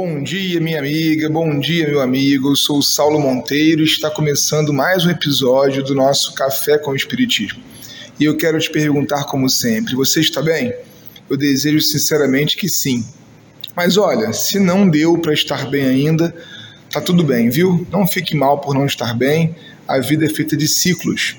Bom 0.00 0.22
dia, 0.22 0.60
minha 0.60 0.78
amiga, 0.78 1.28
bom 1.28 1.58
dia, 1.58 1.88
meu 1.88 2.00
amigo. 2.00 2.52
Eu 2.52 2.54
sou 2.54 2.78
o 2.78 2.82
Saulo 2.84 3.18
Monteiro 3.18 3.80
e 3.80 3.84
está 3.84 4.08
começando 4.08 4.72
mais 4.72 5.04
um 5.04 5.10
episódio 5.10 5.82
do 5.82 5.92
nosso 5.92 6.32
Café 6.34 6.78
com 6.78 6.92
o 6.92 6.94
Espiritismo. 6.94 7.60
E 8.20 8.24
eu 8.24 8.36
quero 8.36 8.60
te 8.60 8.70
perguntar, 8.70 9.24
como 9.24 9.50
sempre, 9.50 9.96
você 9.96 10.20
está 10.20 10.40
bem? 10.40 10.72
Eu 11.28 11.36
desejo 11.36 11.80
sinceramente 11.80 12.56
que 12.56 12.68
sim. 12.68 13.04
Mas 13.74 13.96
olha, 13.96 14.32
se 14.32 14.60
não 14.60 14.88
deu 14.88 15.18
para 15.18 15.34
estar 15.34 15.68
bem 15.68 15.84
ainda, 15.84 16.32
tá 16.92 17.00
tudo 17.00 17.24
bem, 17.24 17.50
viu? 17.50 17.84
Não 17.90 18.06
fique 18.06 18.36
mal 18.36 18.60
por 18.60 18.76
não 18.76 18.86
estar 18.86 19.12
bem. 19.18 19.52
A 19.88 19.98
vida 19.98 20.26
é 20.26 20.28
feita 20.28 20.56
de 20.56 20.68
ciclos. 20.68 21.34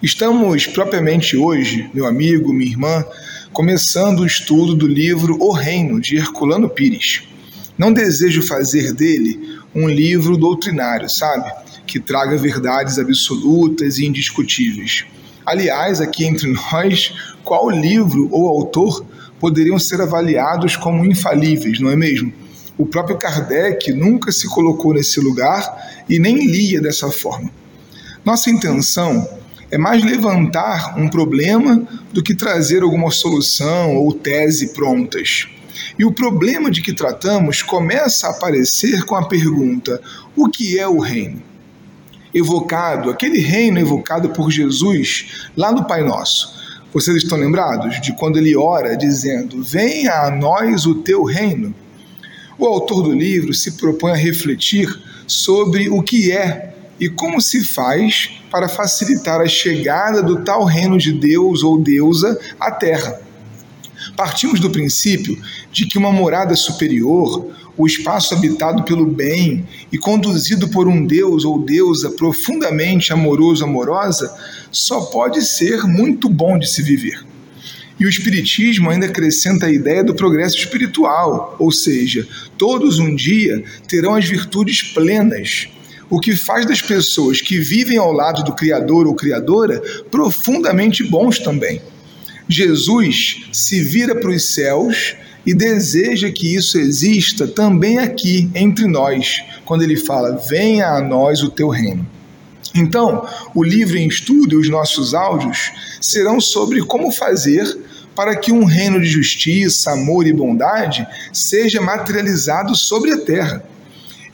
Estamos 0.00 0.68
propriamente 0.68 1.36
hoje, 1.36 1.90
meu 1.92 2.06
amigo, 2.06 2.52
minha 2.52 2.70
irmã, 2.70 3.04
começando 3.52 4.20
o 4.20 4.26
estudo 4.26 4.72
do 4.76 4.86
livro 4.86 5.36
O 5.40 5.50
Reino 5.50 6.00
de 6.00 6.16
Herculano 6.16 6.70
Pires. 6.70 7.31
Não 7.76 7.92
desejo 7.92 8.42
fazer 8.42 8.92
dele 8.92 9.58
um 9.74 9.88
livro 9.88 10.36
doutrinário, 10.36 11.08
sabe? 11.08 11.50
Que 11.86 11.98
traga 11.98 12.36
verdades 12.36 12.98
absolutas 12.98 13.98
e 13.98 14.06
indiscutíveis. 14.06 15.04
Aliás, 15.44 16.00
aqui 16.00 16.24
entre 16.24 16.48
nós, 16.52 17.14
qual 17.42 17.70
livro 17.70 18.28
ou 18.30 18.48
autor 18.48 19.04
poderiam 19.40 19.78
ser 19.78 20.00
avaliados 20.00 20.76
como 20.76 21.04
infalíveis, 21.04 21.80
não 21.80 21.90
é 21.90 21.96
mesmo? 21.96 22.32
O 22.78 22.86
próprio 22.86 23.18
Kardec 23.18 23.92
nunca 23.92 24.32
se 24.32 24.48
colocou 24.48 24.94
nesse 24.94 25.20
lugar 25.20 26.04
e 26.08 26.18
nem 26.18 26.46
lia 26.46 26.80
dessa 26.80 27.10
forma. 27.10 27.50
Nossa 28.24 28.50
intenção 28.50 29.28
é 29.70 29.78
mais 29.78 30.04
levantar 30.04 30.98
um 30.98 31.08
problema 31.08 31.86
do 32.12 32.22
que 32.22 32.34
trazer 32.34 32.82
alguma 32.82 33.10
solução 33.10 33.96
ou 33.96 34.12
tese 34.12 34.72
prontas. 34.74 35.48
E 35.98 36.04
o 36.04 36.12
problema 36.12 36.70
de 36.70 36.82
que 36.82 36.92
tratamos 36.92 37.62
começa 37.62 38.26
a 38.26 38.30
aparecer 38.30 39.04
com 39.04 39.14
a 39.14 39.28
pergunta: 39.28 40.00
o 40.36 40.48
que 40.48 40.78
é 40.78 40.86
o 40.86 40.98
reino? 40.98 41.42
Evocado, 42.34 43.10
aquele 43.10 43.40
reino 43.40 43.78
evocado 43.78 44.30
por 44.30 44.50
Jesus 44.50 45.48
lá 45.56 45.70
no 45.70 45.84
Pai 45.84 46.02
Nosso. 46.02 46.60
Vocês 46.92 47.16
estão 47.18 47.38
lembrados 47.38 48.00
de 48.00 48.14
quando 48.14 48.38
ele 48.38 48.56
ora 48.56 48.96
dizendo: 48.96 49.62
Venha 49.62 50.12
a 50.12 50.30
nós 50.30 50.86
o 50.86 50.96
teu 50.96 51.24
reino? 51.24 51.74
O 52.58 52.66
autor 52.66 53.02
do 53.02 53.12
livro 53.12 53.52
se 53.54 53.72
propõe 53.72 54.12
a 54.12 54.16
refletir 54.16 54.88
sobre 55.26 55.88
o 55.88 56.02
que 56.02 56.30
é 56.30 56.74
e 57.00 57.08
como 57.08 57.40
se 57.40 57.64
faz 57.64 58.30
para 58.50 58.68
facilitar 58.68 59.40
a 59.40 59.48
chegada 59.48 60.22
do 60.22 60.44
tal 60.44 60.64
reino 60.64 60.98
de 60.98 61.12
Deus 61.12 61.62
ou 61.62 61.80
deusa 61.80 62.38
à 62.60 62.70
Terra. 62.70 63.20
Partimos 64.16 64.60
do 64.60 64.70
princípio 64.70 65.38
de 65.70 65.86
que 65.86 65.96
uma 65.96 66.12
morada 66.12 66.54
superior, 66.54 67.50
o 67.76 67.86
espaço 67.86 68.34
habitado 68.34 68.82
pelo 68.82 69.06
bem 69.06 69.66
e 69.90 69.96
conduzido 69.96 70.68
por 70.68 70.86
um 70.86 71.06
Deus 71.06 71.44
ou 71.44 71.58
deusa 71.58 72.10
profundamente 72.10 73.12
amoroso, 73.12 73.64
amorosa, 73.64 74.34
só 74.70 75.00
pode 75.00 75.42
ser 75.42 75.84
muito 75.84 76.28
bom 76.28 76.58
de 76.58 76.68
se 76.68 76.82
viver. 76.82 77.24
E 77.98 78.04
o 78.04 78.08
Espiritismo 78.08 78.90
ainda 78.90 79.06
acrescenta 79.06 79.66
a 79.66 79.72
ideia 79.72 80.02
do 80.04 80.14
progresso 80.14 80.56
espiritual, 80.56 81.56
ou 81.58 81.70
seja, 81.70 82.26
todos 82.58 82.98
um 82.98 83.14
dia 83.14 83.64
terão 83.86 84.14
as 84.14 84.24
virtudes 84.24 84.82
plenas, 84.82 85.68
o 86.10 86.20
que 86.20 86.36
faz 86.36 86.66
das 86.66 86.82
pessoas 86.82 87.40
que 87.40 87.58
vivem 87.58 87.96
ao 87.96 88.12
lado 88.12 88.42
do 88.44 88.54
Criador 88.54 89.06
ou 89.06 89.14
Criadora 89.14 89.80
profundamente 90.10 91.02
bons 91.04 91.38
também. 91.38 91.80
Jesus 92.48 93.46
se 93.52 93.80
vira 93.80 94.14
para 94.14 94.30
os 94.30 94.54
céus 94.54 95.16
e 95.46 95.54
deseja 95.54 96.30
que 96.30 96.54
isso 96.54 96.78
exista 96.78 97.46
também 97.46 97.98
aqui 97.98 98.50
entre 98.54 98.86
nós, 98.86 99.42
quando 99.64 99.82
ele 99.82 99.96
fala: 99.96 100.40
Venha 100.48 100.88
a 100.88 101.00
nós 101.00 101.42
o 101.42 101.50
teu 101.50 101.68
reino. 101.68 102.06
Então, 102.74 103.26
o 103.54 103.62
livro 103.62 103.98
em 103.98 104.08
estudo 104.08 104.54
e 104.54 104.58
os 104.58 104.68
nossos 104.68 105.14
áudios 105.14 105.72
serão 106.00 106.40
sobre 106.40 106.82
como 106.82 107.10
fazer 107.10 107.78
para 108.14 108.36
que 108.36 108.52
um 108.52 108.64
reino 108.64 109.00
de 109.00 109.06
justiça, 109.06 109.92
amor 109.92 110.26
e 110.26 110.32
bondade 110.32 111.06
seja 111.32 111.80
materializado 111.80 112.74
sobre 112.74 113.12
a 113.12 113.18
terra. 113.18 113.64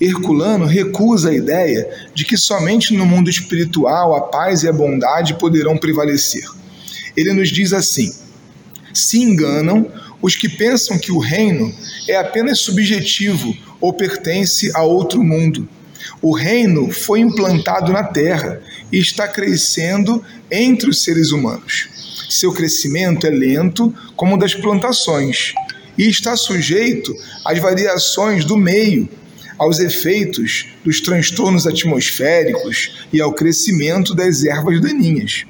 Herculano 0.00 0.64
recusa 0.66 1.30
a 1.30 1.34
ideia 1.34 1.88
de 2.14 2.24
que 2.24 2.36
somente 2.36 2.94
no 2.94 3.04
mundo 3.04 3.28
espiritual 3.28 4.14
a 4.14 4.20
paz 4.20 4.62
e 4.62 4.68
a 4.68 4.72
bondade 4.72 5.34
poderão 5.34 5.76
prevalecer 5.76 6.44
ele 7.18 7.32
nos 7.32 7.48
diz 7.48 7.72
assim: 7.72 8.14
se 8.94 9.18
enganam 9.18 9.90
os 10.22 10.36
que 10.36 10.48
pensam 10.48 10.96
que 10.96 11.10
o 11.10 11.18
reino 11.18 11.74
é 12.08 12.16
apenas 12.16 12.60
subjetivo 12.60 13.56
ou 13.80 13.92
pertence 13.92 14.70
a 14.72 14.84
outro 14.84 15.22
mundo. 15.22 15.68
O 16.22 16.32
reino 16.32 16.92
foi 16.92 17.18
implantado 17.18 17.92
na 17.92 18.04
terra 18.04 18.62
e 18.92 18.98
está 18.98 19.26
crescendo 19.26 20.24
entre 20.48 20.88
os 20.88 21.02
seres 21.02 21.32
humanos. 21.32 21.88
Seu 22.30 22.52
crescimento 22.52 23.26
é 23.26 23.30
lento, 23.30 23.92
como 24.14 24.36
o 24.36 24.38
das 24.38 24.54
plantações, 24.54 25.54
e 25.96 26.08
está 26.08 26.36
sujeito 26.36 27.12
às 27.44 27.58
variações 27.58 28.44
do 28.44 28.56
meio, 28.56 29.08
aos 29.58 29.80
efeitos 29.80 30.66
dos 30.84 31.00
transtornos 31.00 31.66
atmosféricos 31.66 33.06
e 33.12 33.20
ao 33.20 33.32
crescimento 33.32 34.14
das 34.14 34.44
ervas 34.44 34.80
daninhas 34.80 35.44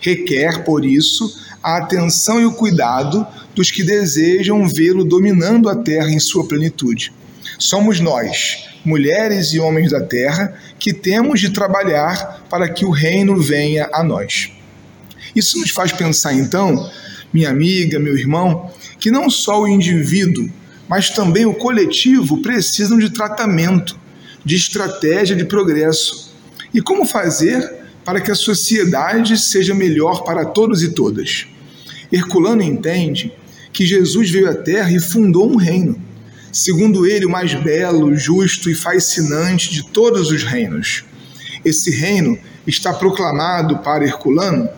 requer, 0.00 0.64
por 0.64 0.84
isso, 0.84 1.34
a 1.62 1.78
atenção 1.78 2.40
e 2.40 2.46
o 2.46 2.52
cuidado 2.52 3.26
dos 3.54 3.70
que 3.70 3.82
desejam 3.82 4.66
vê-lo 4.68 5.04
dominando 5.04 5.68
a 5.68 5.76
terra 5.76 6.10
em 6.10 6.20
sua 6.20 6.46
plenitude. 6.46 7.12
Somos 7.58 7.98
nós, 7.98 8.68
mulheres 8.84 9.52
e 9.52 9.58
homens 9.58 9.90
da 9.90 10.00
terra, 10.00 10.54
que 10.78 10.92
temos 10.92 11.40
de 11.40 11.50
trabalhar 11.50 12.46
para 12.48 12.68
que 12.68 12.84
o 12.84 12.90
reino 12.90 13.36
venha 13.40 13.88
a 13.92 14.02
nós. 14.02 14.52
Isso 15.34 15.58
nos 15.58 15.70
faz 15.70 15.92
pensar, 15.92 16.32
então, 16.32 16.90
minha 17.32 17.50
amiga, 17.50 17.98
meu 17.98 18.16
irmão, 18.16 18.70
que 18.98 19.10
não 19.10 19.28
só 19.28 19.62
o 19.62 19.68
indivíduo, 19.68 20.48
mas 20.88 21.10
também 21.10 21.44
o 21.44 21.54
coletivo 21.54 22.40
precisam 22.40 22.98
de 22.98 23.10
tratamento, 23.10 23.98
de 24.44 24.56
estratégia 24.56 25.36
de 25.36 25.44
progresso. 25.44 26.32
E 26.72 26.80
como 26.80 27.04
fazer 27.04 27.77
para 28.08 28.22
que 28.22 28.30
a 28.30 28.34
sociedade 28.34 29.36
seja 29.36 29.74
melhor 29.74 30.24
para 30.24 30.46
todos 30.46 30.82
e 30.82 30.92
todas. 30.92 31.46
Herculano 32.10 32.62
entende 32.62 33.30
que 33.70 33.84
Jesus 33.84 34.30
veio 34.30 34.48
à 34.48 34.54
Terra 34.54 34.90
e 34.90 34.98
fundou 34.98 35.52
um 35.52 35.56
reino, 35.56 36.00
segundo 36.50 37.04
ele, 37.04 37.26
o 37.26 37.30
mais 37.30 37.52
belo, 37.52 38.16
justo 38.16 38.70
e 38.70 38.74
fascinante 38.74 39.70
de 39.70 39.90
todos 39.90 40.30
os 40.30 40.42
reinos. 40.42 41.04
Esse 41.62 41.90
reino 41.90 42.38
está 42.66 42.94
proclamado 42.94 43.80
para 43.80 44.06
Herculano 44.06 44.70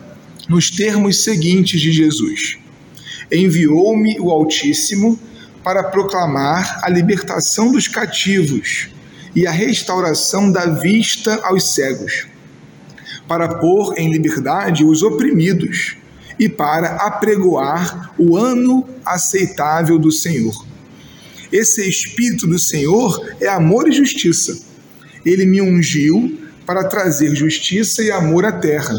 nos 0.49 0.69
termos 0.69 1.23
seguintes 1.23 1.79
de 1.79 1.93
Jesus: 1.93 2.57
Enviou-me 3.31 4.19
o 4.19 4.29
Altíssimo 4.29 5.17
para 5.63 5.85
proclamar 5.85 6.81
a 6.83 6.89
libertação 6.89 7.71
dos 7.71 7.87
cativos 7.87 8.89
e 9.33 9.47
a 9.47 9.51
restauração 9.51 10.51
da 10.51 10.65
vista 10.65 11.39
aos 11.45 11.73
cegos 11.73 12.29
para 13.27 13.55
pôr 13.55 13.93
em 13.97 14.11
liberdade 14.11 14.83
os 14.83 15.03
oprimidos 15.03 15.95
e 16.39 16.49
para 16.49 16.95
apregoar 16.95 18.13
o 18.17 18.35
ano 18.35 18.87
aceitável 19.05 19.99
do 19.99 20.11
Senhor. 20.11 20.65
Esse 21.51 21.87
Espírito 21.87 22.47
do 22.47 22.57
Senhor 22.57 23.35
é 23.39 23.47
amor 23.47 23.87
e 23.87 23.91
justiça. 23.91 24.57
Ele 25.25 25.45
me 25.45 25.61
ungiu 25.61 26.39
para 26.65 26.85
trazer 26.85 27.35
justiça 27.35 28.01
e 28.01 28.11
amor 28.11 28.45
à 28.45 28.51
terra. 28.51 28.97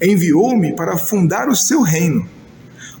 Enviou-me 0.00 0.76
para 0.76 0.96
fundar 0.96 1.48
o 1.48 1.56
seu 1.56 1.80
reino. 1.80 2.28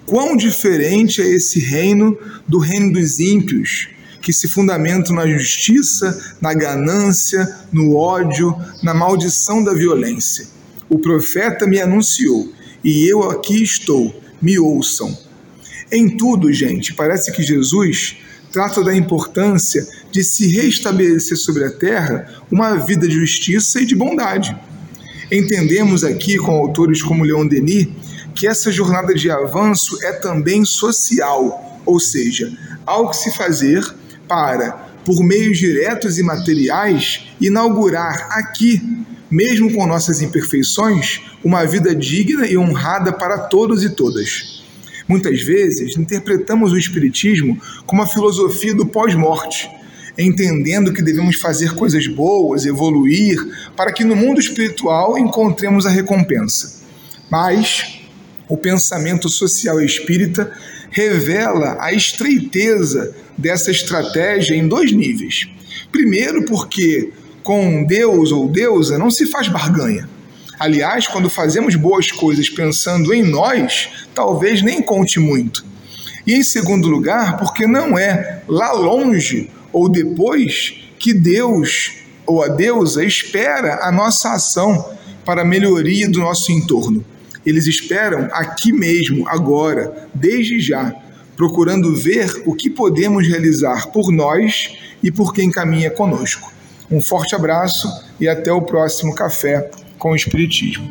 Quão 0.06 0.36
diferente 0.36 1.22
é 1.22 1.28
esse 1.28 1.60
reino 1.60 2.18
do 2.48 2.58
reino 2.58 2.92
dos 2.92 3.20
ímpios, 3.20 3.88
que 4.20 4.32
se 4.32 4.48
fundamentam 4.48 5.14
na 5.14 5.26
justiça, 5.26 6.36
na 6.40 6.52
ganância, 6.52 7.56
no 7.72 7.96
ódio, 7.96 8.54
na 8.82 8.92
maldição 8.92 9.62
da 9.64 9.72
violência. 9.72 10.46
O 10.88 10.98
profeta 10.98 11.66
me 11.66 11.80
anunciou, 11.80 12.52
e 12.82 13.06
eu 13.06 13.30
aqui 13.30 13.62
estou, 13.62 14.14
me 14.40 14.58
ouçam. 14.58 15.16
Em 15.92 16.16
tudo, 16.16 16.52
gente, 16.52 16.94
parece 16.94 17.32
que 17.32 17.42
Jesus 17.42 18.16
trata 18.52 18.82
da 18.82 18.94
importância 18.94 19.86
de 20.10 20.24
se 20.24 20.48
restabelecer 20.48 21.36
sobre 21.36 21.64
a 21.64 21.70
terra 21.70 22.42
uma 22.50 22.76
vida 22.76 23.06
de 23.06 23.14
justiça 23.14 23.80
e 23.80 23.86
de 23.86 23.94
bondade. 23.94 24.56
Entendemos 25.30 26.02
aqui 26.02 26.36
com 26.36 26.52
autores 26.52 27.02
como 27.02 27.24
Leon 27.24 27.46
Denis 27.46 27.88
que 28.34 28.46
essa 28.46 28.70
jornada 28.72 29.14
de 29.14 29.30
avanço 29.30 29.98
é 30.02 30.12
também 30.12 30.64
social, 30.64 31.80
ou 31.84 32.00
seja, 32.00 32.52
algo 32.86 33.10
que 33.10 33.16
se 33.16 33.36
fazer 33.36 33.84
para, 34.30 34.70
por 35.04 35.24
meios 35.24 35.58
diretos 35.58 36.16
e 36.16 36.22
materiais, 36.22 37.26
inaugurar 37.40 38.28
aqui, 38.30 38.80
mesmo 39.28 39.74
com 39.74 39.88
nossas 39.88 40.22
imperfeições, 40.22 41.20
uma 41.42 41.64
vida 41.64 41.92
digna 41.92 42.46
e 42.46 42.56
honrada 42.56 43.12
para 43.12 43.38
todos 43.38 43.82
e 43.82 43.90
todas. 43.90 44.62
Muitas 45.08 45.42
vezes 45.42 45.96
interpretamos 45.96 46.70
o 46.70 46.78
Espiritismo 46.78 47.60
como 47.84 48.02
a 48.02 48.06
filosofia 48.06 48.72
do 48.72 48.86
pós-morte, 48.86 49.68
entendendo 50.16 50.92
que 50.92 51.02
devemos 51.02 51.34
fazer 51.34 51.74
coisas 51.74 52.06
boas, 52.06 52.64
evoluir, 52.64 53.36
para 53.76 53.92
que 53.92 54.04
no 54.04 54.14
mundo 54.14 54.38
espiritual 54.38 55.18
encontremos 55.18 55.86
a 55.86 55.90
recompensa. 55.90 56.82
Mas 57.28 58.00
o 58.48 58.56
pensamento 58.56 59.28
social 59.28 59.80
espírita 59.80 60.52
revela 60.90 61.76
a 61.80 61.92
estreiteza 61.92 63.14
dessa 63.36 63.70
estratégia 63.70 64.54
em 64.54 64.68
dois 64.68 64.92
níveis. 64.92 65.48
Primeiro, 65.90 66.44
porque 66.44 67.12
com 67.42 67.84
Deus 67.84 68.32
ou 68.32 68.48
deusa 68.48 68.98
não 68.98 69.10
se 69.10 69.26
faz 69.26 69.48
barganha. 69.48 70.08
Aliás, 70.58 71.06
quando 71.06 71.30
fazemos 71.30 71.74
boas 71.74 72.12
coisas 72.12 72.50
pensando 72.50 73.14
em 73.14 73.22
nós, 73.22 73.88
talvez 74.14 74.60
nem 74.60 74.82
conte 74.82 75.18
muito. 75.18 75.64
E 76.26 76.34
em 76.34 76.42
segundo 76.42 76.86
lugar, 76.86 77.38
porque 77.38 77.66
não 77.66 77.98
é 77.98 78.42
lá 78.46 78.72
longe 78.72 79.50
ou 79.72 79.88
depois 79.88 80.74
que 80.98 81.14
Deus 81.14 81.92
ou 82.26 82.42
a 82.42 82.48
deusa 82.48 83.04
espera 83.04 83.80
a 83.82 83.90
nossa 83.90 84.32
ação 84.32 84.90
para 85.24 85.42
a 85.42 85.44
melhoria 85.44 86.08
do 86.08 86.20
nosso 86.20 86.52
entorno. 86.52 87.04
Eles 87.44 87.66
esperam 87.66 88.28
aqui 88.32 88.72
mesmo, 88.72 89.28
agora, 89.28 90.08
desde 90.14 90.60
já, 90.60 90.94
procurando 91.36 91.94
ver 91.94 92.42
o 92.44 92.54
que 92.54 92.68
podemos 92.68 93.26
realizar 93.26 93.88
por 93.88 94.12
nós 94.12 94.76
e 95.02 95.10
por 95.10 95.32
quem 95.32 95.50
caminha 95.50 95.90
conosco. 95.90 96.52
Um 96.90 97.00
forte 97.00 97.34
abraço 97.34 97.88
e 98.20 98.28
até 98.28 98.52
o 98.52 98.62
próximo 98.62 99.14
Café 99.14 99.70
com 99.98 100.10
o 100.10 100.16
Espiritismo. 100.16 100.90